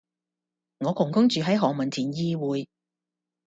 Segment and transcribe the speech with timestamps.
[0.79, 2.67] 我公公住喺何文田懿薈